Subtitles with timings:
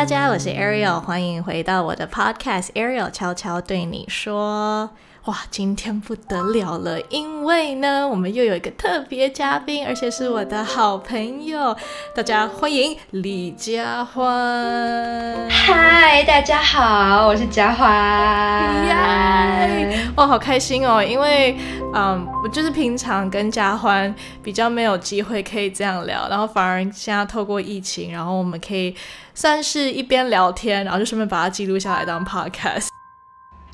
[0.00, 4.88] 大家，我是 Ariel，欢迎回到我的 Podcast Ariel 悄悄对你说。
[5.26, 11.76] 哇，今天不得了了，因为呢，我们又有一个特别嘉宾，而且是我的好朋友，
[12.16, 15.46] 大家欢迎李佳欢。
[15.50, 18.86] 嗨，大家好，我是佳欢。
[18.86, 20.08] 耶！
[20.16, 21.54] 哇，好开心哦，因为
[21.94, 24.12] 嗯，我就是平常跟佳欢
[24.42, 28.96] 比较没有机会可以这样聊，然后反而现在透过疫情，然后我们可以
[29.34, 32.88] 算是一边聊天，然后就顺便把它记录下来当 Podcast。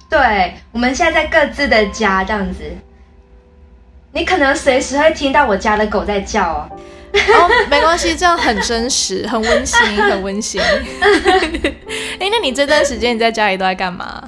[0.09, 2.62] 对，我们现在在各自的家这样子，
[4.12, 6.69] 你可能随时会听到我家的狗在叫哦。
[7.12, 10.60] 哦，没关系，这样很真实， 很温馨， 很温馨。
[12.20, 14.23] 哎，那你这段时间你在家里都在干嘛？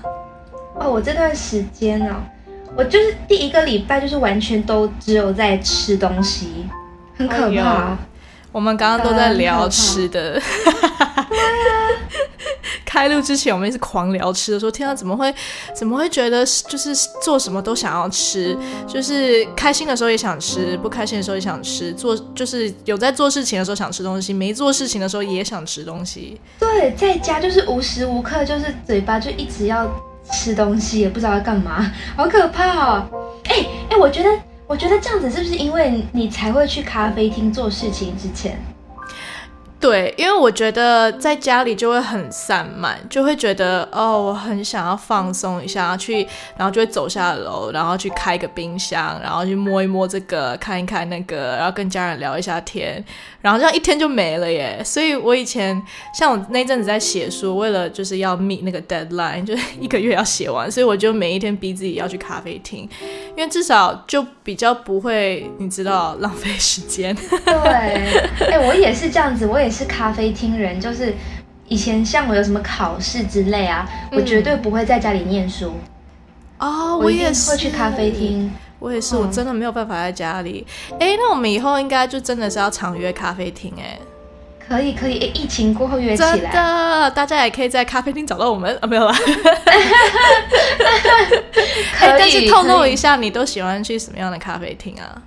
[0.74, 2.16] 哦，我这段时间哦，
[2.76, 6.66] 我就是第一个礼拜就是完全都只有在吃东西，
[7.16, 7.96] 很可怕。
[8.50, 10.40] 我们刚刚都在聊吃的。
[12.88, 15.32] 开录之前，我们一直狂聊吃的，说天啊，怎么会，
[15.74, 26.40] 怎么会觉得就是做什么都想要吃，就是开心的时候也想吃，不开心的时候也想吃，做就是有在做事情的时候想吃东西，没做事情的时候也想吃东西。
[26.58, 29.86] 对，在家就是无时无刻就是嘴巴就一直要
[30.32, 33.06] 吃东西，也不知道要干嘛，好可怕哦！
[33.44, 34.30] 哎哎，我觉得
[34.66, 38.58] 我觉得这样子是不是因为你才会去咖啡厅做事情之前？
[39.80, 46.26] 对，因为我觉得在家里就会很散漫，就会觉得哦，我很想要放松一下，去，
[46.56, 53.02] 然后就会走下楼，然后去开个冰箱，然后去摸一摸这个，看一看那个，然后跟家人聊一下天，
[53.40, 54.82] 然后这样一天就没了耶。
[54.84, 55.80] 所以我以前
[56.12, 62.80] 像我那阵子在写书，为了就是要 meet 那个 deadline，就是 一个月要写完，所以我就每一天逼自己要去咖啡厅，
[63.36, 67.14] 因为至少就比较不会，你知道浪费时间。
[67.46, 67.54] 对，
[68.50, 69.67] 哎，我也是这样子，我也。
[69.70, 71.14] 是咖啡厅人，就是
[71.68, 75.74] 以前像我有什么考试之类啊，我绝对不会在家里念书。
[76.58, 80.66] 哦，我也是会去咖啡厅，我也是，我真的没有办法在家里。
[80.98, 83.96] 哎，那我们以后应该就真的是要常约咖啡厅哎，
[84.68, 88.76] 可以可以，疫情过后约起来，真的，大家也可以在咖啡厅找到我们。
[88.82, 89.14] 啊，没有啦。
[92.00, 95.22] 哎，但是透露一下，你都喜欢去什么样的咖啡厅啊？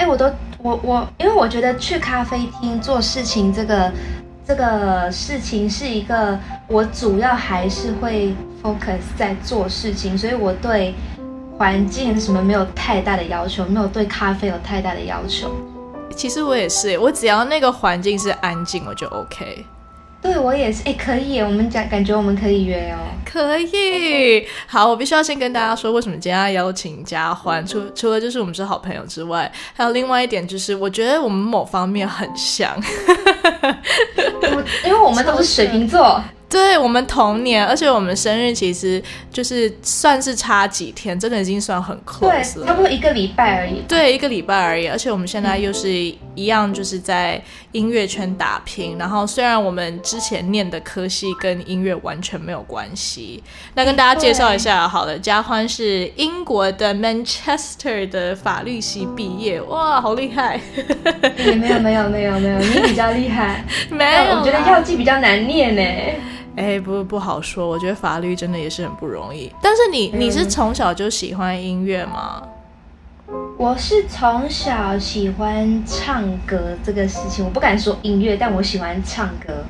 [0.00, 0.24] 哎，我都
[0.62, 3.92] 我我，因为我觉得去咖啡厅做事情，这个
[4.46, 6.38] 这个事情是一个
[6.68, 10.94] 我主要还是会 focus 在做事情，所以我对
[11.58, 15.50] 环境什么没有太大的要求，没有对咖啡有太大的要求。
[16.16, 19.66] 其实我也是，我只要那个环境是安静，我就 OK。
[20.22, 22.98] 对我也是，哎，可以，我们讲，感觉我们可以约哦。
[23.24, 27.66] 可以，好，我必须要先跟大家说，为什么今天要邀请嘉欢？
[27.66, 32.76] 除除了就是我们是好朋友之外，还有另外一点就是，我觉得我们某方面很像，
[34.84, 36.22] 因为我们都是水瓶座。
[36.50, 43.82] 对我们同年，而且我们生日其实就是算是差几天，真的已经算很 close 了，差不多一个礼拜而已。
[43.86, 44.88] 对，一个礼拜而已。
[44.88, 45.88] 而且我们现在又是
[46.34, 47.40] 一样，就是在
[47.72, 48.96] 音乐圈打拼。
[48.98, 53.42] 然后虽然我们之前念的科系跟音乐完全没有关系，
[53.74, 60.60] 那跟大家介绍一下好了，嘉欢是英国的 Manchester 的法律系毕业，哇，好厉害！
[61.56, 63.64] 没有没有没有没有，你比较厉害。
[63.90, 65.82] 没有，我觉得药剂比较难念呢。
[66.56, 67.68] 哎，不不好说。
[67.68, 69.50] 我觉得法律真的也是很不容易。
[69.62, 72.42] 但是你你是从小就喜欢音乐吗？
[73.56, 79.64] 我是从小喜欢唱歌这个事情，我不敢说音乐，但我喜欢唱歌。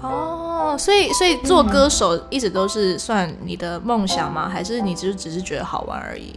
[0.00, 4.48] 哦，所以所以做歌手一直都是算你的梦想吗？
[4.48, 6.34] 还是你只只是觉得好玩而已？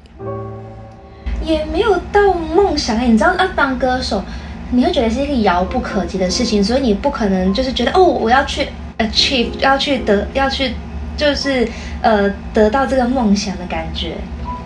[1.44, 4.24] 也没有到梦想哎，你知道要，当歌手
[4.72, 8.68] 你会觉得是一个遥不可及的事情，所以你不可能就是觉得哦，我要去。
[9.02, 10.74] achieve 要去得要去，
[11.18, 11.68] 就是
[12.04, 14.16] 呃得到这个梦想的感觉。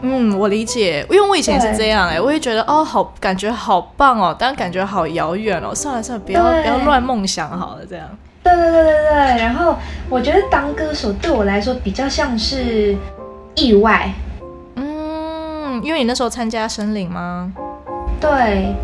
[0.07, 5.73] 嗯，我理解，因为我以前也是这样哎，我也觉得哦好感觉好棒哦，但感觉好遥远哦。
[5.73, 8.07] 算了算了，不要不要乱梦想好了，这样。
[8.43, 9.16] 对对对对对。
[9.41, 9.75] 然后
[10.07, 12.96] 我觉得当歌手对我来说比较像是
[13.55, 14.13] 意外。
[14.75, 17.51] 嗯，因为你那时候参加森林吗？
[18.19, 18.75] 对。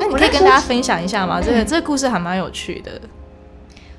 [0.00, 1.40] 那你可以跟大家分享一下吗？
[1.40, 2.90] 这个这个故事还蛮有趣的。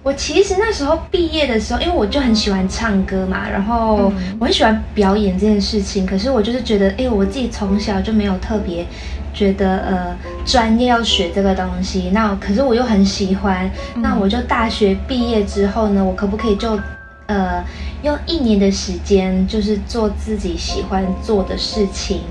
[0.01, 6.05] 我其实那时候毕业的时候，因为我就很喜欢唱歌嘛，然后我很喜欢表演这件事情。
[6.05, 8.85] 可是我就是觉得，哎，我自己从小就没有特别
[9.33, 12.11] 觉得呃专业要学这个东西。
[12.13, 16.79] 那可是我又很喜欢，那我就大学毕业之后呢，我可不可以就
[17.27, 17.63] 呃
[18.01, 22.21] 用一年的时间，就是做自己喜欢做的事情？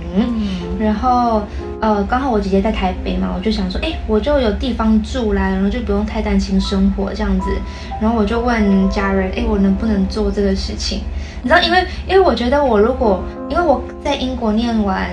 [0.79, 1.43] 然后
[1.81, 7.47] 呃，刚好我姐姐在台北嘛，我就想说，哎，我就有地方住啦，然后就不用太担心生活这样子。
[8.01, 11.03] 然后我就问家人，哎，我能不能做这个事情？
[11.43, 15.09] 你知道，因为因为我觉得我如果因为我在英国念完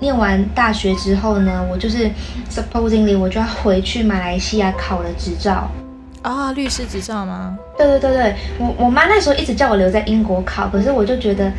[0.00, 2.10] 念完大学之后呢，我就是
[2.50, 5.68] supposingly 我就要回去马来西亚考了执照
[6.22, 7.56] 啊，律师执照吗？
[7.76, 11.52] 对对对对，我我妈那时候一直叫我留在英国考，可是我就觉得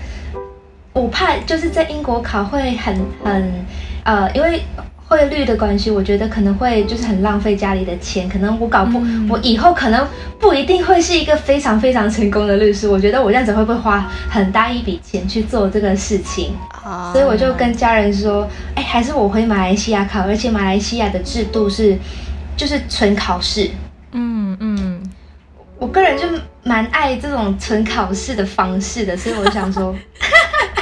[0.95, 3.65] 我怕就是在英国考会很很
[4.03, 4.63] 呃，因为。
[5.07, 8.99] 汇率的关系，我觉得可能会就是很浪费家里的钱，可能我搞不，
[9.29, 10.05] 我以后可能
[10.39, 12.87] 不一定会是一个非常非常成功的律师。
[12.89, 16.53] 我觉得我这样子会不会花很大一笔钱去做这个事情？
[16.83, 21.95] 啊所以我就跟家人说，哎，还是我回马来西亚考，而且马来西亚的制度是
[22.57, 23.69] 就是纯考试。
[24.11, 25.11] 嗯嗯，
[25.77, 26.23] 我个人就
[26.63, 29.95] 蛮爱这种纯考试的方式的，所以我想说，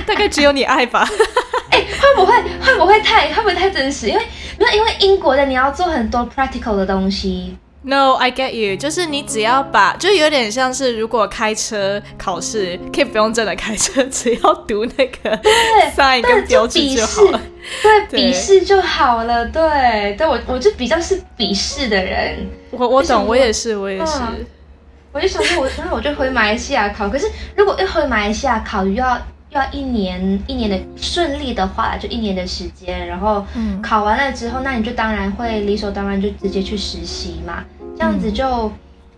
[0.07, 1.07] 大概只有你爱吧。
[1.71, 4.07] 哎会不会会不会太会不会太真实？
[4.07, 4.21] 因为
[4.59, 7.57] 因为因为英国的你要做很多 practical 的东西。
[7.85, 8.77] No, I get you。
[8.77, 15.38] 就是你只要把，就有点像是如果开车考试可以不用真的开车，只要读那个
[15.94, 17.41] sign 跟标志就好了。
[17.81, 19.45] 对，笔试就好了。
[19.47, 22.50] 对，对我我就比较是笔试的人。
[22.71, 24.21] 我我懂，我也是，我也是。
[25.11, 27.09] 我就想说，我然后我就回马来西亚考。
[27.09, 29.17] 可是如果要回马来西亚考，又要。
[29.53, 33.45] 要一年一年的顺利的话，就一年的时间，然后
[33.81, 37.63] 考完了之后，那你就当然会理所当然就直接去实习嘛，
[37.95, 38.71] 这样子就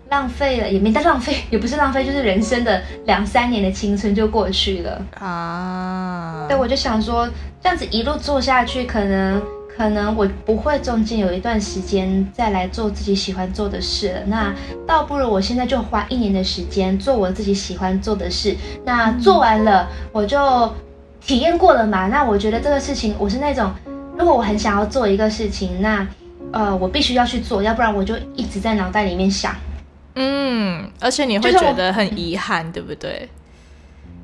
[0.10, 6.46] 浪费了，也没在浪费，也不是浪费，就是人生的两三年的青春就过去了啊。
[6.48, 7.30] 对，我就想说，
[7.62, 9.42] 这样子一路做下去，可能。
[9.76, 14.56] 可能我不会中间有一段时间再来做自己喜欢做的事了，那
[14.88, 18.56] 倒不如我现在就花一年的时间做我自己喜欢做的事。
[18.86, 20.74] 那做完了，我就
[21.20, 22.08] 体验过了嘛。
[22.08, 23.70] 那我觉得这个事情，我是那种，
[24.18, 26.08] 如果我很想要做一个事情，那
[26.54, 29.54] 呃，我必须要去做，要不然我就一直在脑袋里面想。
[30.16, 33.28] 嗯，而且你会觉得很遗憾，对不对？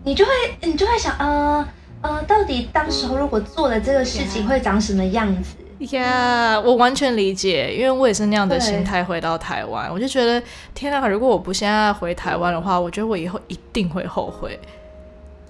[0.05, 0.31] 你就会，
[0.61, 1.67] 你就会想，呃。
[2.01, 5.55] 呃，到底当时候如果做了这个事情会长什么样子？
[5.97, 10.41] 呀，我完全理解，因为我也是那样的心态回到台湾，我就觉得
[10.75, 14.59] 天啊，如果我不现在回台湾的话，我觉得我以后一定会后悔。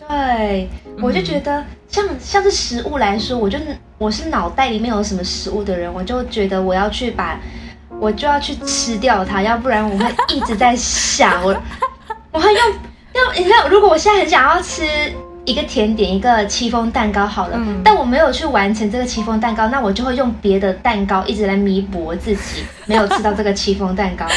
[0.08, 0.70] 对，
[1.02, 3.58] 我就觉得像像是食物来说，我就
[3.98, 7.40] 我是脑袋里面有什么食物的人，我就觉得我要去把，
[8.00, 11.56] 我就要去吃掉它，要不然我会一直在想，我
[12.32, 14.86] 我会用用，你知道，如果我现在很想要吃。
[15.52, 24.26] 一个甜点，一个戚风蛋糕好了，但我没有去完成这个戚风蛋糕，那我就会用别的蛋糕一直来弥补自己 没有吃到这个戚风蛋糕。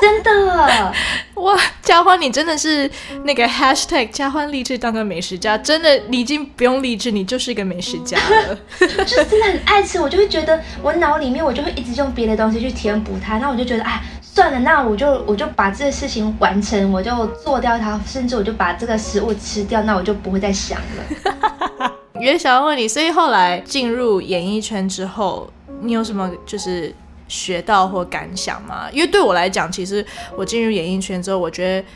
[0.00, 0.92] 真的，
[1.34, 2.90] 哇，嘉欢，你真的是
[3.24, 8.58] 那个 hashtag 嘉欢励志当个美食家，真的，你已经不用励志，你就是一个美食家了。
[8.80, 14.02] 就是真的很爱吃，我就会觉得我脑里面我就会一直用别的东西去填补它，那我就觉得啊。
[14.32, 21.92] 算了，那我就我就把这个事情完成，我就做掉它，甚至我就把这个食物吃掉，那我就不会再想了。
[22.20, 25.50] 也想要问你，所以后来进入演艺圈之后，
[25.80, 26.94] 你有什么就是
[27.26, 28.88] 学到或感想吗？
[28.92, 30.04] 因为对我来讲，其实
[30.36, 31.88] 我进入演艺圈之后，我觉得，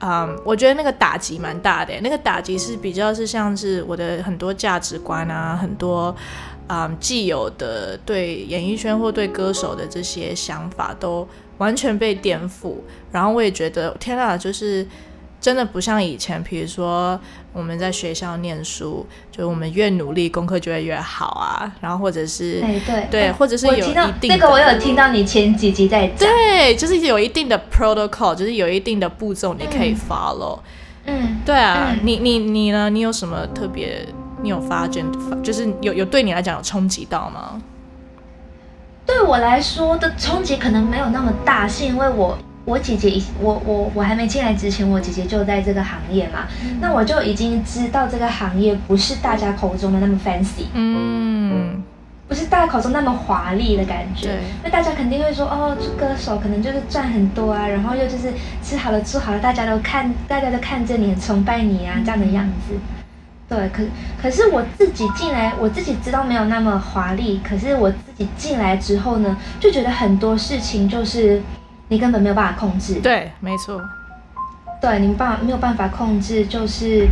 [0.00, 1.92] 嗯，我觉得那个打击蛮大的。
[2.00, 6.14] 那个打击是比较是像是我的很多价值观啊，很多
[6.68, 11.28] 嗯既有的对演艺圈或对歌手的这些想法都。
[11.58, 12.74] 完全被颠覆，
[13.12, 14.86] 然后我也觉得天啊，就是
[15.40, 17.18] 真的不像以前，比如说
[17.52, 30.58] 我们在学校念书，就我们越努力，功课就会越好啊，然后或者是对对对，或者是有一定这个我有听到你前几集在讲，对，就是有一定的 protocol，就是有一定的步骤你可以 follow，
[31.06, 32.90] 嗯，对啊，你你你呢？
[32.90, 34.06] 你有什么特别？
[34.42, 35.02] 你有发觉，
[35.42, 37.62] 就是有有对你来讲有冲击到吗？
[39.06, 46.46] 对我来说的冲击可能没有那么大，是因为我我姐姐，我我我还没进来之前，我姐姐就在这个行业嘛，
[46.80, 51.82] 那我就已经知道这个行业不是大家口中的那么 fancy，嗯，
[52.26, 58.32] 不是大家口中那么华丽的感觉，那大家肯定会说，哦，做歌手可能就是赚很多啊，然后又就是
[58.62, 62.74] 吃好了住好了，大家都看，大家都看着你，很崇拜你啊，这样的样子。
[63.54, 63.82] 对，可
[64.20, 67.40] 可是我自己进来，我自己知道没有那么华丽。
[67.48, 71.40] 可是我自己进来之后呢，就觉得很多事情就是
[71.86, 72.94] 你根本没有办法控制。
[72.94, 73.80] 对，没错。
[74.82, 77.06] 对，你办没有办法控制，就是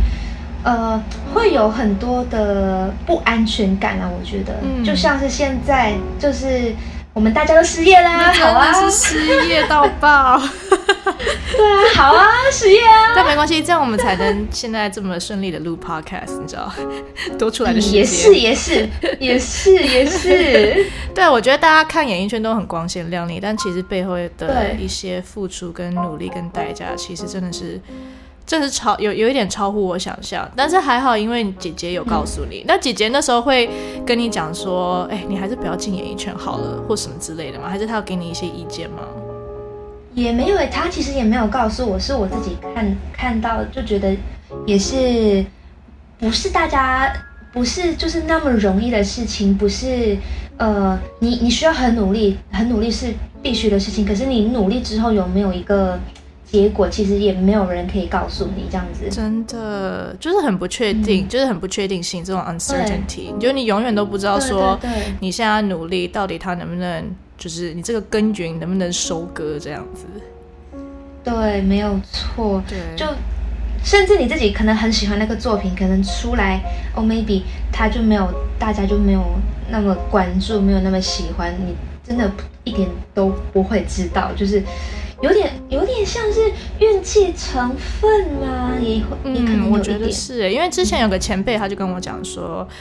[0.63, 1.01] 呃，
[1.33, 4.09] 会有很多的不安全感啊。
[4.09, 6.75] 我觉得，就像是现在，就是
[7.13, 10.41] 我们大家都失业啦， 好啊，是失业到爆。
[11.03, 13.13] 对啊，好啊，实验啊。
[13.15, 16.71] 但没关系，这样我们才能现在这么顺利的录 podcast，你知道，
[17.37, 20.85] 多出来的时间也是也是也是也是。
[21.13, 27.79] 对，我觉得大家看演艺圈都很光鲜亮丽，但其实背后的一些付出跟努力跟代价，其实真的是。
[28.45, 32.61] 这是超有有一点超乎我想象，但是还好，因为姐姐有告诉你。
[32.67, 33.69] 那姐姐那时候会
[34.05, 39.03] 跟你讲说：“哎，你还是不要进演艺圈好了，或什么之类的吗？”还是她有给你一些意见吗？
[40.13, 44.15] 也没有，他其实也没有告诉我，是我自己看看到就觉得
[44.65, 45.45] 也是
[46.19, 47.13] 不是大家
[47.51, 50.17] 不是就是那么容易的事情，不是
[50.57, 54.05] 呃，你你需要很努力，很努力是必须的事情。
[54.05, 55.99] 可是你努力之后有没有一个？
[56.45, 64.79] 结果其实也没有人可以告诉你这样子，真的就是很不确定，就是很不确定性这种 uncertainty，就你永远都不知道说
[65.19, 67.03] 你现在努力到底它能不能，
[67.37, 70.05] 就是你这个根源能不能收割这样子。
[71.23, 72.61] 对，没有错。
[72.67, 73.05] 对，就
[73.83, 76.61] 甚至你自己可能很喜欢那个作品，可能出来
[76.95, 79.23] 哦，maybe 他就没有，大家就没有
[79.69, 81.75] 那么关注，没有那么喜欢你，
[82.07, 82.31] 真的
[82.63, 84.63] 一点都不会知道，就是。
[85.21, 88.73] 有点有点像是运气成分吗？
[88.81, 92.75] 也会，嗯，我觉得是，因为之前有个前辈他就跟我讲说，嗯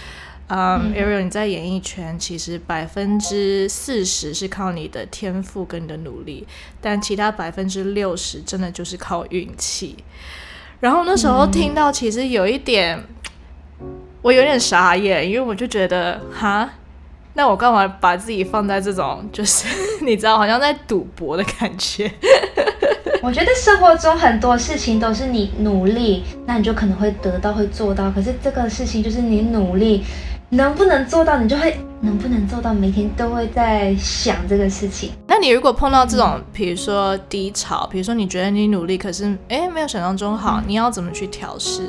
[0.95, 6.47] ，Ariel，你在演艺圈其实百分之四十是靠你的天赋跟你的努力，
[6.81, 9.97] 但其他百分之六十真的就是靠运气。
[10.81, 13.03] 然后那时候听到，其实有一点，
[14.21, 16.69] 我有点傻眼，因为我就觉得，哈。
[17.35, 19.67] 那我干嘛把自己放在这种，就是
[20.05, 22.13] 你知道，好像在赌博的感觉。
[23.23, 28.11] 我觉得生活中很多事情都是你努力，那你就可能会得到，会做到。
[28.11, 30.05] 可是这个事情就是你努力
[30.55, 35.13] 能不能做到，你就会能不能做到，每天都会在想这个事情。
[35.27, 41.81] 那你如果碰到这种，比如说低潮，比如说你觉得你努力，可是哎没有想象中好，你要怎么去调试？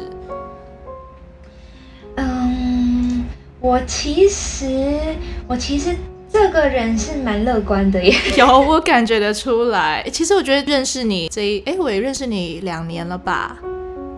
[2.15, 3.25] 嗯
[3.59, 4.97] 我其实，
[5.45, 5.93] 我其实
[6.31, 8.15] 这个人是蛮乐观的耶。
[8.39, 10.01] 有，我感觉得出来。
[10.09, 13.57] 其实我觉得认识你这一，哎，我也认识你两年了吧？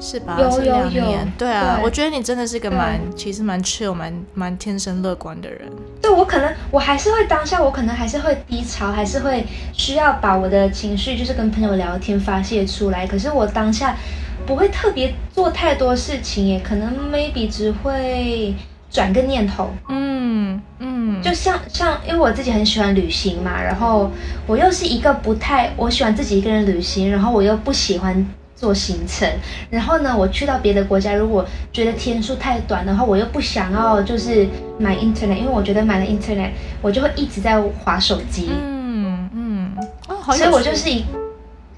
[0.05, 0.37] 是吧？
[0.39, 1.17] 有有有。
[1.35, 5.61] 对啊，我觉得你真的是个蛮，其实蛮 chill，蛮蛮天生乐观的人。
[5.99, 9.43] 对我可能，我还是会当下，我可能还是会低潮，还是会
[9.73, 13.07] 需要把我的情绪，就是跟朋友聊天发泄出来。
[13.07, 13.97] 可是我当下
[14.45, 18.53] 不会特别做太多事情耶，可能 maybe 只会。
[18.91, 24.09] 转个念头，嗯嗯，就像像，因为我自己很喜欢旅行嘛，然后
[24.47, 29.29] 我又是一个不太我喜欢自己一个人旅行，然后我又不喜欢做行程，
[29.69, 34.47] 然后呢，我去到别的国家，如果觉得天数太短的话，我又不想要就是
[34.79, 39.71] 买 internet，因为我觉得买了 internet，我就会一直在划手机，嗯嗯，
[40.07, 41.03] 哦，所以我就是一，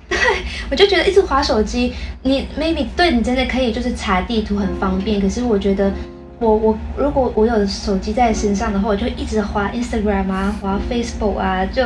[0.07, 0.17] 对，
[0.69, 5.91] 我就觉得一直划手机，你 maybe 对你真的可以就是查地图很方便，可是我觉得。
[6.39, 11.83] 我我如果我有手机在身上的话，我就一直划 Instagram 啊，划 Facebook 啊，就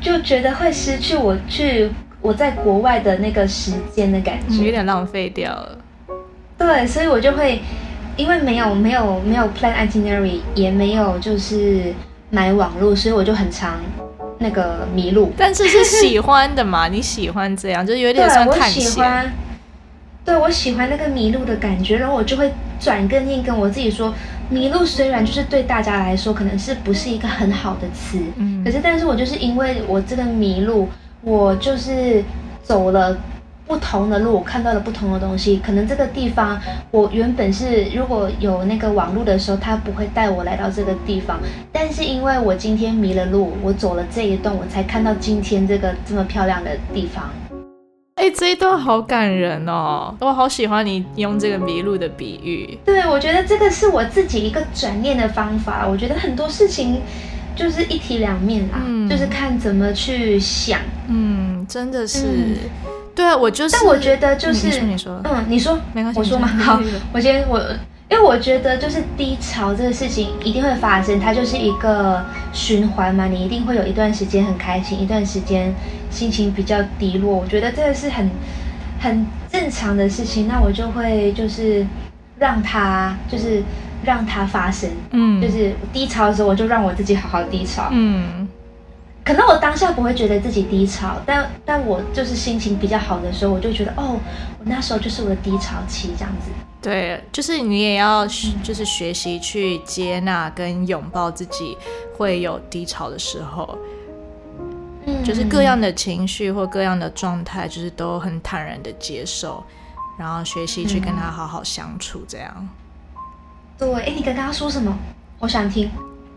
[0.00, 1.88] 就觉得会失去我去
[2.22, 5.78] 我在国外的那个时间的感觉，有点浪费掉了。
[6.56, 7.60] 对，所以我就会
[8.16, 11.92] 因为没有没有没有 plan itinerary，也没有就是
[12.30, 13.80] 买网络，所以我就很常
[14.38, 15.32] 那个迷路。
[15.36, 16.86] 但是是喜欢的嘛？
[16.88, 19.32] 你喜欢这样，就有点像探险。
[20.24, 24.14] 对，我喜欢那个迷路的感觉，然后我就会转个念跟我自己说，
[24.48, 30.88] 迷路虽然就是对大家来说可能是不是一个很好的词，嗯，可是但是我就是因为我这个迷路，
[31.22, 32.22] 我就是
[32.62, 33.16] 走了
[33.66, 36.60] 不同的路，我看到了不同的东西，可能这个地方
[36.90, 41.38] 我原本是如果有那个网路的时候，他不会带我来到这个地方，
[41.72, 47.30] 但是因为我今天迷了路，我走了这一段，我才看到今天这个这么漂亮的地方。
[48.16, 50.14] 哎，这一段好感人哦！
[50.20, 52.78] 我好喜欢你用这个迷路的比喻。
[52.84, 55.88] 对，我觉得这个是我自己一个转念的方法。
[55.88, 57.00] 我觉得很多事情
[57.54, 60.80] 就是一体两面啦，就是看怎么去想。
[61.08, 62.56] 嗯，真的是。
[63.14, 63.76] 对啊，我就是。
[63.76, 66.48] 但我觉得就是，你说，嗯，你说，没关系，我说嘛。
[66.48, 66.80] 好，
[67.12, 67.60] 我先我。
[68.10, 73.24] 因为我觉得就是低潮这个事情一定会发生，它就是一个循环嘛。
[73.24, 75.74] 你一定会有一段时间很开心，一段时间
[76.10, 77.34] 心情比较低落。
[77.34, 78.30] 我觉得这个是很
[79.00, 80.46] 很正常的事情。
[80.46, 81.86] 那我就会就是
[82.38, 83.62] 让它就是
[84.04, 88.48] 让它发生，嗯，就是低潮的时候我就让我自己好好低潮，嗯。
[89.24, 94.18] 可能我当下不会觉得自己低潮，但但我就是心情比较好的时候，我就觉得哦，
[94.58, 96.50] 我那时候就是我的低潮期这样子。
[96.80, 98.26] 对，就是你也要
[98.64, 101.78] 就是学习去接纳跟拥抱自己
[102.18, 103.78] 会有低潮的时候。
[105.06, 109.62] 嗯，就是各样的情绪或各样的状态，就是都很坦然的接受，
[110.18, 112.68] 然后学习去跟他好好相处，这样。
[113.82, 114.96] 对，哎，你刚刚说什么？
[115.40, 115.90] 我想听。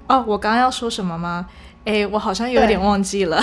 [0.07, 1.45] 哦，我刚刚要说什么吗？
[1.85, 3.39] 哎，我好像有点忘记了。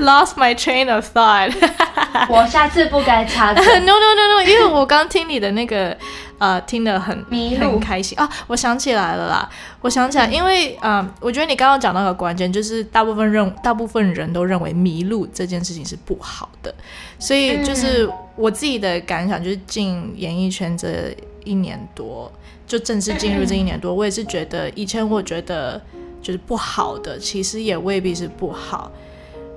[0.00, 1.54] Lost my train of thought。
[2.28, 3.52] 我下次不该插。
[3.54, 5.96] No no no no，因为我刚听你的那个
[6.38, 7.24] 呃，听得很
[7.60, 8.28] 很开心啊。
[8.48, 9.48] 我想起来了啦，
[9.80, 16.74] 我想起来，因为嗯，我觉得你刚刚讲到个关键，就是大部分认大部分人都认为迷路这件事情是不好的，
[17.20, 22.30] 所以就是我自己的感想，就是进演艺圈这一年多，
[22.66, 25.80] 就正式进入这一年多，我也是觉得以前我觉得
[26.20, 28.90] 就是不好的，其实也未必是不好。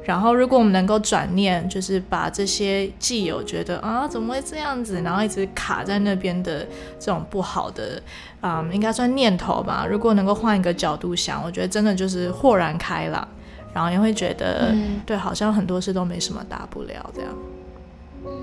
[0.04, 6.66] 然后，如果我们能够转念，就是把这些既有觉得啊怎么会这样子，然后一直卡在那边的
[6.98, 8.02] 这种不好的，
[8.42, 9.86] 嗯，应该算念头吧。
[9.86, 13.28] 如果能够换一个角度想，我觉得真的就是豁然开朗，
[13.74, 14.74] 然后也会觉得，
[15.06, 17.30] 对，好像很多事都没什么大不了这样。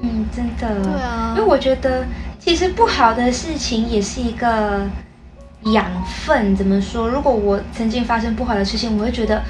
[0.05, 0.83] 嗯，真的。
[0.83, 1.35] 对啊。
[1.37, 2.05] 因为我觉得，
[2.39, 4.87] 其实不好的事情也是一个
[5.73, 6.55] 养分。
[6.55, 7.09] 怎么说？
[7.09, 9.43] 如果我曾经发生不好的事情，我会觉得。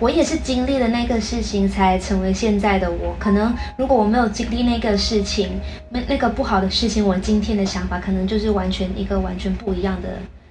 [0.00, 3.14] 我也是经历了那个事情，才成为现在的我。
[3.20, 10.08] 可能如果我没有经历那个事情，那那个不好的事情，我今天的想法可能就是完全一个完全不一样的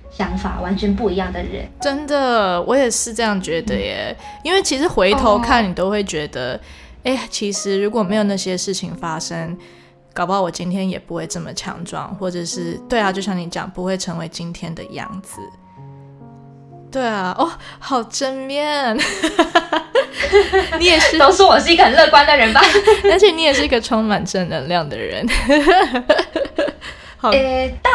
[0.09, 1.67] 想法，完全不一样的人。
[1.81, 4.15] 真的，我也是这样觉得耶。
[4.41, 6.57] 因为其实回头看，你都会觉得，
[7.03, 9.57] 哎，其实如果没有那些事情发生，
[10.13, 15.39] 搞不好我今天也不会这么强壮，或者是对啊，就像你讲，不会成为今天的样子。
[16.91, 18.97] 对啊，哦，好正面，
[20.77, 22.61] 你也是，都说我是一个很乐观的人吧？
[23.09, 25.25] 而且你也是一个充满正能量的人。
[27.17, 27.91] 好，诶，到。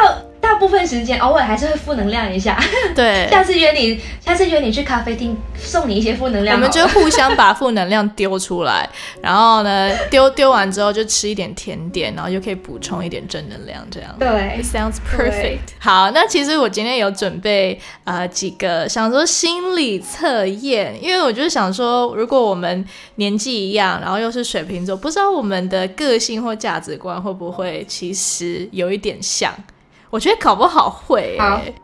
[0.47, 2.57] 大部分时间偶尔还是会负能量一下。
[2.95, 6.57] 对， 下次约你，下次约你去咖啡厅，送你一些负能量。
[6.57, 8.89] 我们就互相把负能量丢出来，
[9.21, 14.15] 然后呢，丢丢完之后就吃一点甜点，然后就可以补充一点正能量，这样。
[14.21, 15.59] 对，sounds perfect。
[15.81, 22.87] 好，那其实我今天有准备呃几个想说心理测验，因为我就是想说，如果我们
[23.17, 29.53] 年纪一样，然后又是水瓶座，不知道我们的个性或价值观会不会其实有一点像。
[30.09, 31.37] 我觉得搞不好会，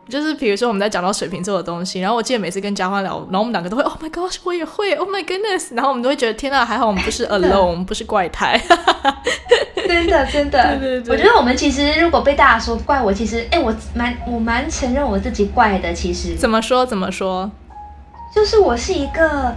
[0.09, 8.61] 就是比如说我们在讲到水瓶座的东西，然后我记得每次跟嘉欢聊，然后我们两个都会，Oh my gosh，我也会，Oh my goodness，然后我们都会觉得天呐，还好我们不是 alone， 不是怪胎，
[9.89, 10.79] 真的真的，
[11.11, 16.37] 我觉得我们其实如果被大家说怪我，其实哎，我蛮我蛮承认我自己怪的，其实。
[16.37, 17.51] 怎么说怎么说，
[18.35, 19.53] 就是我是一个，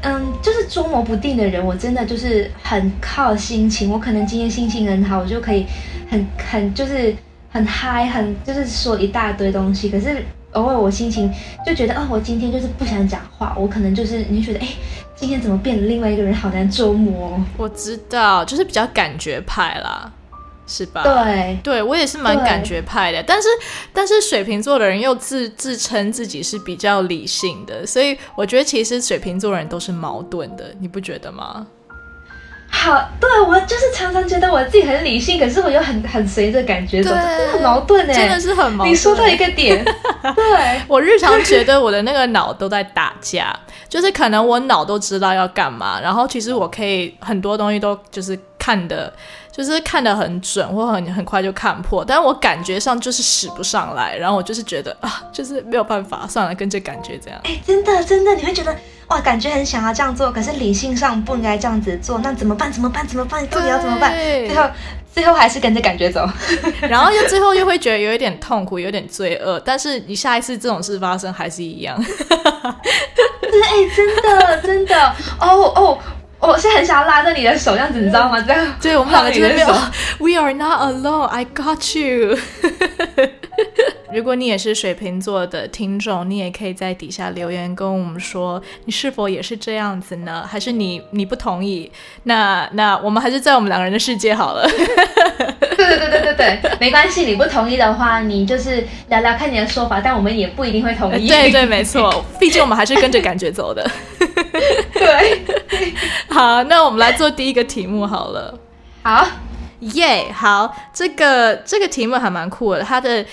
[0.00, 5.66] 嗯，就是捉摸不定的人，我真的就是很靠心情，我可能今天心情很好，我就可以
[6.10, 7.14] 很很就是。
[7.56, 11.32] 很嗨，很就是说一大堆东西，可是偶尔我心情
[11.64, 14.68] 就觉得，哦，我今天就是不想讲话，我可能就是你觉得，哎，
[15.14, 17.40] 今天怎么变了另外一个人，好难捉摸。
[17.56, 20.12] 我知道，就是比较感觉派啦，
[20.66, 21.02] 是吧？
[21.02, 23.48] 对，对我也是蛮感觉派的，但是
[23.90, 31.66] 但是水瓶座的人又自自称自己是比较理性的，所以我觉得其实水瓶座人都是矛盾的，你不觉得吗？
[32.86, 38.92] 好，对我就是常常觉得我自己很理性，可是我又很很随着感觉走，真的很矛盾哎，真的是很矛盾。
[38.92, 39.84] 你说到一个点，
[40.22, 43.52] 对我日常觉得我的那个脑都在打架，
[43.88, 49.12] 就是可能我脑都知道要干嘛，然后其实我可以很多东西都就是看的。
[49.56, 57.40] 就是看得很准，或很很快就看破，但是我感觉上就是使不上来，然后我就是觉得啊，就是没有办法，算了，跟这感觉这样。
[57.44, 58.76] 哎，真的真的，你会觉得
[59.08, 62.70] 哇，感觉很想要这样做，可是理性上不应该这样子做，那怎么办？
[62.70, 63.06] 怎么办？
[63.08, 63.46] 怎么办？
[63.46, 64.12] 到底要怎么办？
[64.12, 64.64] 最后
[65.14, 66.28] 最后还是跟着感觉走，
[66.90, 71.96] 然后又最后又会觉得有一点痛苦，有点罪恶，但是你下一次这种事发生还是一样。
[73.66, 75.08] 哎，真的真的，
[75.40, 75.98] 哦哦。
[76.46, 78.40] 我是很想要拉着你的手，这样子，你知道吗？
[78.40, 79.68] 这样，对，我们两个就是没有。
[80.18, 81.26] We are not alone.
[81.26, 82.38] I got you.
[84.12, 90.46] 如果你也是水瓶座的听众，你也可以在底下留言跟我们说，你是否也是这样子呢？
[90.48, 91.90] 还是你你不同意？
[92.22, 94.66] 那那我们还是在我们两个人的世界好了。
[94.68, 101.28] 对对对对对对，没关系，你不同意的话，你就是聊聊看你的说法，但我们也不一定会同意。
[101.28, 103.90] 对对，没错，毕竟我们还是跟着感觉走的。
[105.06, 105.94] 对，
[106.28, 108.58] 好，那我们来做第一个题目好了。
[109.02, 109.26] 好，
[109.80, 113.24] 耶，好，这个这个题目还蛮酷的，它的。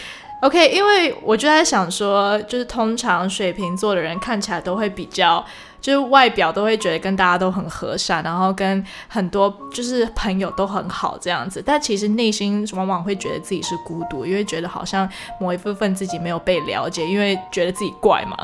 [0.42, 5.46] OK，因为我就在想说，就是通常水瓶座的人看起来都会比较，
[5.84, 15.08] 就是外表都会觉得跟大家都很和善，然后跟很多就是朋友都很好这样子，但其实内心往往会觉得自己是孤独，因为觉得好像
[15.42, 18.38] 某一部分自己没有被了解，因为觉得自己怪嘛。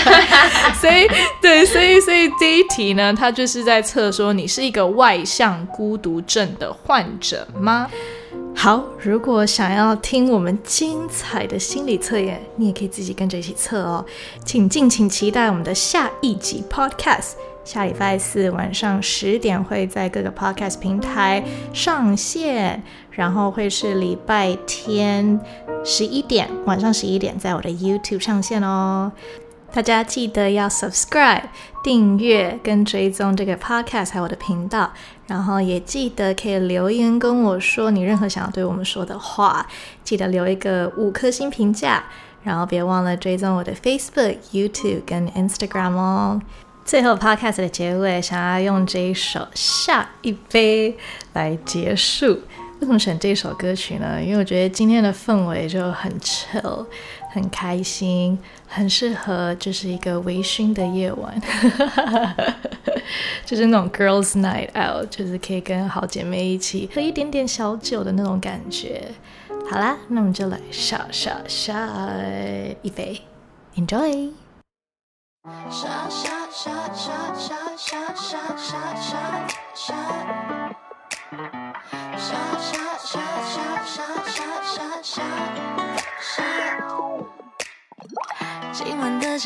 [0.80, 1.06] 所以，
[1.42, 7.86] 对，所以，所以这一题呢，它就是在测说你是一个外向孤独症的患者吗？
[8.58, 14.04] 好，如果想要听我们精彩的心理测验，你也可以自己跟着一起测哦。
[14.46, 17.32] 请敬请期待我们的下一集 Podcast，
[17.64, 25.38] 下礼拜四晚上十点会在各个 Podcast 平台上线，然后会是礼拜天
[25.84, 29.12] 十一点晚上十一点在我的 YouTube 上线哦。
[29.76, 31.42] 大家记得要 subscribe
[31.84, 34.90] 订阅跟追踪这个 podcast 还有我的频道，
[35.26, 39.66] 然后也记得可以留言跟我说你任何想要对我们说的话，
[40.02, 42.02] 记得留一个五颗星评价，
[42.42, 46.40] 然后别忘了追踪我的 Facebook、YouTube 跟 Instagram 哦。
[46.86, 50.92] 最后 podcast 的结尾，想要用这一首《下一杯》
[51.34, 52.40] 来结束。
[52.80, 54.22] 为什么选这首歌曲呢？
[54.22, 56.86] 因为我觉得今天的氛围就很 chill，
[57.36, 61.38] 很开心，很适合就是一个微醺的夜晚，
[63.44, 69.02] 就是那种 girls night out，就是可以跟好姐妹一起喝一点点小酒的那种感觉。
[69.70, 71.90] 好啦，那我们就来下下下
[72.80, 73.20] 一杯
[73.76, 74.30] ，enjoy。
[75.70, 79.46] 下下下下下下下下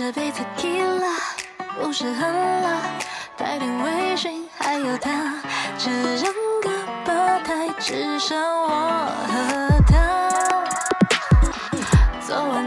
[0.01, 1.15] 这杯 Tequila
[1.79, 2.81] 不是很辣，
[3.37, 5.35] 带点微醺，还有他，
[5.77, 6.33] 这整
[6.63, 6.71] 个
[7.05, 8.69] 吧台只剩我
[9.29, 9.93] 和他。
[12.27, 12.60] 昨晚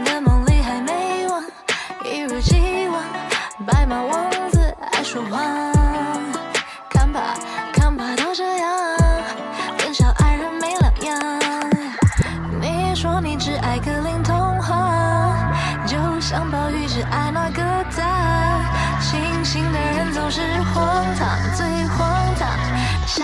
[23.15, 23.23] 傻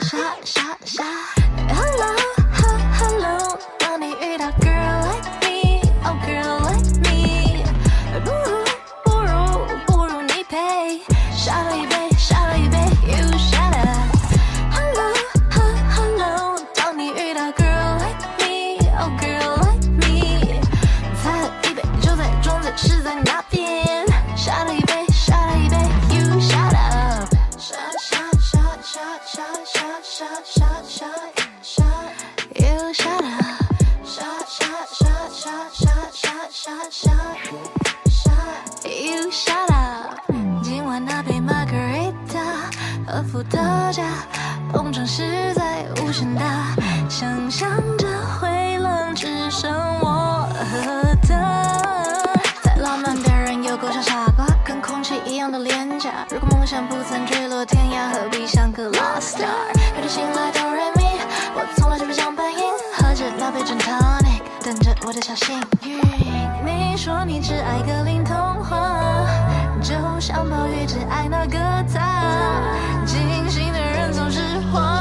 [0.00, 1.39] 傻傻傻。
[44.00, 44.06] 特
[44.72, 46.42] 加，膨胀实在无限大，
[47.08, 48.08] 想象着
[48.40, 51.28] 会冷，只剩我和他。
[52.62, 56.10] 再浪漫的人又够像傻瓜，跟空气一样的廉价。
[56.30, 59.46] 如果梦想不曾坠落天涯，何必像个 lost star？
[59.94, 61.04] 每天醒来都 r 迷，
[61.54, 62.62] 我从来就不想扮演，
[62.96, 66.00] 喝着那杯 gin tonic，等着我的小幸运。
[66.64, 68.34] 你说你只爱格林童
[68.64, 69.26] 话，
[69.82, 71.58] 就像暴雨只爱那个
[71.92, 72.00] 他。
[73.06, 73.16] 傻
[73.48, 73.69] 傻
[74.30, 74.99] 日黄。